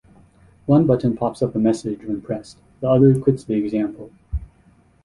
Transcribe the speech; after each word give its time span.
One 0.65 0.87
button 0.87 1.15
pops 1.15 1.43
up 1.43 1.53
a 1.53 1.59
message 1.59 1.99
when 2.01 2.21
pressed, 2.21 2.57
the 2.79 2.89
other 2.89 3.19
quits 3.19 3.43
the 3.43 3.53
example. 3.53 4.11